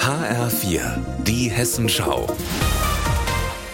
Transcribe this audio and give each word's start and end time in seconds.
HR4, 0.00 0.80
die 1.24 1.48
Hessenschau. 1.48 2.26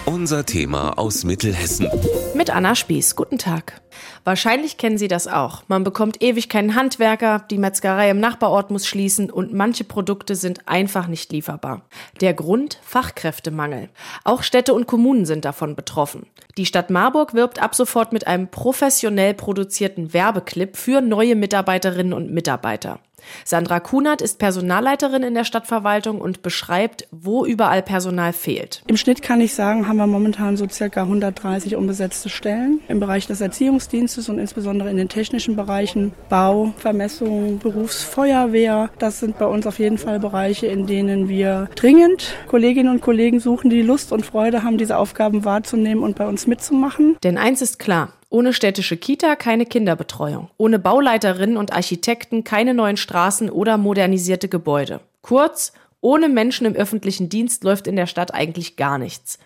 Unser 0.04 0.44
Thema 0.44 0.98
aus 0.98 1.24
Mittelhessen. 1.24 1.88
Mit 2.34 2.50
Anna 2.50 2.74
Spieß. 2.74 3.16
Guten 3.16 3.38
Tag. 3.38 3.80
Wahrscheinlich 4.24 4.76
kennen 4.76 4.98
Sie 4.98 5.08
das 5.08 5.26
auch. 5.26 5.62
Man 5.68 5.84
bekommt 5.84 6.22
ewig 6.22 6.48
keinen 6.48 6.74
Handwerker, 6.74 7.44
die 7.50 7.58
Metzgerei 7.58 8.10
im 8.10 8.20
Nachbarort 8.20 8.70
muss 8.70 8.86
schließen 8.86 9.30
und 9.30 9.54
manche 9.54 9.84
Produkte 9.84 10.34
sind 10.34 10.68
einfach 10.68 11.06
nicht 11.06 11.32
lieferbar. 11.32 11.82
Der 12.20 12.34
Grund 12.34 12.78
Fachkräftemangel. 12.82 13.88
Auch 14.24 14.42
Städte 14.42 14.74
und 14.74 14.86
Kommunen 14.86 15.24
sind 15.24 15.44
davon 15.44 15.74
betroffen. 15.76 16.26
Die 16.56 16.66
Stadt 16.66 16.90
Marburg 16.90 17.34
wirbt 17.34 17.62
ab 17.62 17.74
sofort 17.74 18.12
mit 18.12 18.26
einem 18.26 18.48
professionell 18.48 19.34
produzierten 19.34 20.12
Werbeclip 20.12 20.76
für 20.76 21.00
neue 21.00 21.36
Mitarbeiterinnen 21.36 22.12
und 22.12 22.30
Mitarbeiter. 22.30 23.00
Sandra 23.44 23.80
Kunert 23.80 24.22
ist 24.22 24.38
Personalleiterin 24.38 25.22
in 25.22 25.34
der 25.34 25.44
Stadtverwaltung 25.44 26.20
und 26.20 26.42
beschreibt, 26.42 27.08
wo 27.10 27.44
überall 27.44 27.82
Personal 27.82 28.32
fehlt. 28.32 28.82
Im 28.86 28.96
Schnitt 28.96 29.22
kann 29.22 29.40
ich 29.40 29.54
sagen, 29.54 29.88
haben 29.88 29.96
wir 29.96 30.06
momentan 30.06 30.56
so 30.56 30.68
circa 30.68 31.02
130 31.02 31.76
unbesetzte 31.76 32.28
Stellen 32.28 32.80
im 32.88 33.00
Bereich 33.00 33.26
des 33.26 33.40
Erziehungsdienstes 33.40 34.28
und 34.28 34.38
insbesondere 34.38 34.90
in 34.90 34.96
den 34.96 35.08
technischen 35.08 35.56
Bereichen 35.56 36.12
Bau, 36.28 36.72
Vermessung, 36.78 37.58
Berufsfeuerwehr. 37.58 38.90
Das 38.98 39.20
sind 39.20 39.38
bei 39.38 39.46
uns 39.46 39.66
auf 39.66 39.78
jeden 39.78 39.98
Fall 39.98 40.20
Bereiche, 40.20 40.66
in 40.66 40.86
denen 40.86 41.28
wir 41.28 41.68
dringend 41.74 42.34
Kolleginnen 42.48 42.90
und 42.90 43.00
Kollegen 43.00 43.40
suchen, 43.40 43.70
die 43.70 43.82
Lust 43.82 44.12
und 44.12 44.24
Freude 44.24 44.62
haben, 44.62 44.78
diese 44.78 44.96
Aufgaben 44.96 45.44
wahrzunehmen 45.44 46.02
und 46.02 46.16
bei 46.16 46.26
uns 46.26 46.46
mitzumachen. 46.46 47.16
Denn 47.22 47.38
eins 47.38 47.62
ist 47.62 47.78
klar, 47.78 48.12
ohne 48.34 48.52
städtische 48.52 48.96
Kita 48.96 49.36
keine 49.36 49.64
Kinderbetreuung. 49.64 50.50
Ohne 50.56 50.80
Bauleiterinnen 50.80 51.56
und 51.56 51.72
Architekten 51.72 52.42
keine 52.42 52.74
neuen 52.74 52.96
Straßen 52.96 53.48
oder 53.48 53.78
modernisierte 53.78 54.48
Gebäude. 54.48 54.98
Kurz, 55.22 55.72
ohne 56.00 56.28
Menschen 56.28 56.66
im 56.66 56.74
öffentlichen 56.74 57.28
Dienst 57.28 57.62
läuft 57.62 57.86
in 57.86 57.94
der 57.94 58.08
Stadt 58.08 58.34
eigentlich 58.34 58.74
gar 58.74 58.98
nichts. 58.98 59.38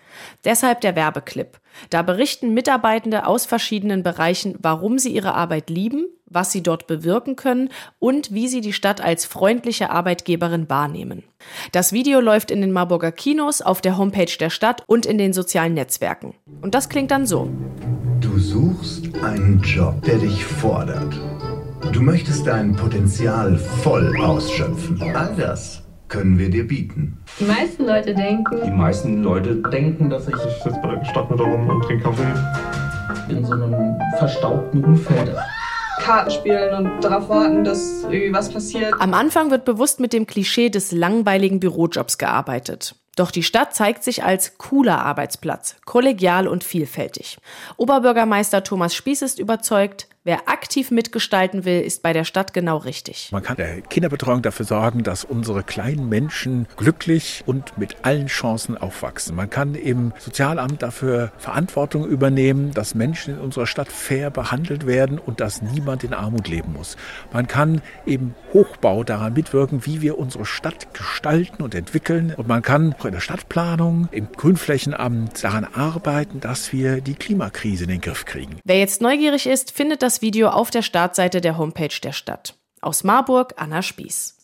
Deshalb 0.43 0.81
der 0.81 0.95
Werbeclip. 0.95 1.59
Da 1.91 2.01
berichten 2.01 2.55
Mitarbeitende 2.55 3.27
aus 3.27 3.45
verschiedenen 3.45 4.01
Bereichen, 4.01 4.55
warum 4.59 4.97
sie 4.97 5.13
ihre 5.13 5.35
Arbeit 5.35 5.69
lieben, 5.69 6.07
was 6.25 6.51
sie 6.51 6.63
dort 6.63 6.87
bewirken 6.87 7.35
können 7.35 7.69
und 7.99 8.33
wie 8.33 8.47
sie 8.47 8.61
die 8.61 8.73
Stadt 8.73 9.01
als 9.01 9.23
freundliche 9.25 9.91
Arbeitgeberin 9.91 10.67
wahrnehmen. 10.67 11.23
Das 11.73 11.93
Video 11.93 12.21
läuft 12.21 12.49
in 12.49 12.61
den 12.61 12.71
Marburger 12.71 13.11
Kinos, 13.11 13.61
auf 13.61 13.81
der 13.81 13.99
Homepage 13.99 14.35
der 14.39 14.49
Stadt 14.49 14.83
und 14.87 15.05
in 15.05 15.19
den 15.19 15.31
sozialen 15.31 15.75
Netzwerken. 15.75 16.33
Und 16.61 16.73
das 16.73 16.89
klingt 16.89 17.11
dann 17.11 17.27
so. 17.27 17.49
Du 18.21 18.37
suchst 18.37 19.15
einen 19.23 19.61
Job, 19.61 20.01
der 20.01 20.17
dich 20.17 20.43
fordert. 20.43 21.13
Du 21.93 22.01
möchtest 22.01 22.45
dein 22.47 22.75
Potenzial 22.75 23.57
voll 23.57 24.13
ausschöpfen. 24.21 25.01
All 25.15 25.33
das 25.37 25.83
können 26.09 26.37
wir 26.37 26.49
dir 26.49 26.67
bieten. 26.67 27.17
Die 27.39 27.45
meisten 27.45 27.85
Leute 27.85 28.13
denken. 28.13 28.59
Die 28.65 28.71
meisten 28.71 29.23
Leute 29.23 29.55
denken, 29.55 30.09
dass 30.09 30.27
ich. 30.27 30.33
Ich 30.33 30.63
sitze 30.63 30.79
bei 30.83 30.95
der 30.95 31.05
Stadtmitte 31.05 31.43
rum 31.43 31.69
und 31.69 31.81
trinke 31.83 32.03
Kaffee. 32.03 32.33
In 33.29 33.45
so 33.45 33.53
einem 33.53 33.95
verstaubten 34.17 34.83
Umfeld. 34.83 35.35
Karten 35.99 36.31
spielen 36.31 36.73
und 36.73 37.03
darauf 37.03 37.29
warten, 37.29 37.63
dass 37.63 38.03
irgendwie 38.03 38.33
was 38.33 38.51
passiert. 38.51 38.93
Am 38.99 39.13
Anfang 39.13 39.51
wird 39.51 39.63
bewusst 39.63 39.99
mit 39.99 40.11
dem 40.11 40.27
Klischee 40.27 40.69
des 40.69 40.91
langweiligen 40.91 41.59
Bürojobs 41.59 42.17
gearbeitet. 42.17 42.95
Doch 43.19 43.31
die 43.31 43.43
Stadt 43.43 43.75
zeigt 43.75 44.05
sich 44.05 44.23
als 44.23 44.57
cooler 44.57 45.03
Arbeitsplatz, 45.03 45.75
kollegial 45.83 46.47
und 46.47 46.63
vielfältig. 46.63 47.37
Oberbürgermeister 47.75 48.63
Thomas 48.63 48.95
Spieß 48.95 49.23
ist 49.23 49.39
überzeugt, 49.39 50.07
Wer 50.25 50.49
aktiv 50.49 50.91
mitgestalten 50.91 51.63
will, 51.63 51.79
ist 51.79 52.03
bei 52.03 52.11
der 52.11 52.25
Stadt 52.25 52.53
genau 52.53 52.75
richtig. 52.75 53.29
Man 53.31 53.41
kann 53.41 53.55
der 53.55 53.79
Kinderbetreuung 53.79 54.41
dafür 54.41 54.65
sorgen, 54.65 55.03
dass 55.03 55.23
unsere 55.23 55.63
kleinen 55.63 56.09
Menschen 56.09 56.67
glücklich 56.75 57.41
und 57.45 57.77
mit 57.77 57.95
allen 58.01 58.27
Chancen 58.27 58.77
aufwachsen. 58.77 59.33
Man 59.33 59.49
kann 59.49 59.75
im 59.75 60.11
Sozialamt 60.19 60.83
dafür 60.83 61.31
Verantwortung 61.37 62.05
übernehmen, 62.05 62.71
dass 62.73 62.95
Menschen 62.95 63.35
in 63.35 63.39
unserer 63.39 63.65
Stadt 63.65 63.89
fair 63.89 64.29
behandelt 64.29 64.85
werden 64.85 65.19
und 65.19 65.39
dass 65.39 65.61
niemand 65.61 66.03
in 66.03 66.13
Armut 66.13 66.49
leben 66.49 66.73
muss. 66.73 66.97
Man 67.31 67.47
kann 67.47 67.81
im 68.05 68.33
Hochbau 68.51 69.05
daran 69.05 69.31
mitwirken, 69.31 69.85
wie 69.85 70.01
wir 70.01 70.19
unsere 70.19 70.45
Stadt 70.45 70.93
gestalten 70.93 71.63
und 71.63 71.73
entwickeln. 71.73 72.33
Und 72.35 72.49
man 72.49 72.61
kann 72.61 72.93
auch 72.99 73.05
in 73.05 73.13
der 73.13 73.21
Stadtplanung, 73.21 74.09
im 74.11 74.29
Grünflächenamt 74.33 75.41
daran 75.41 75.63
arbeiten, 75.63 76.41
dass 76.41 76.73
wir 76.73 76.99
die 76.99 77.15
Klimakrise 77.15 77.85
in 77.85 77.89
den 77.89 78.01
Griff 78.01 78.25
kriegen. 78.25 78.57
Wer 78.65 78.79
jetzt 78.79 79.01
neugierig 79.01 79.47
ist, 79.47 79.71
findet 79.71 80.03
das 80.09 80.23
Video 80.23 80.49
auf 80.49 80.71
der 80.71 80.81
Startseite 80.81 81.39
der 81.39 81.59
Homepage 81.59 81.99
der 82.01 82.13
Stadt. 82.13 82.55
Aus 82.81 83.03
Marburg, 83.03 83.53
Anna 83.57 83.83
Spieß. 83.83 84.37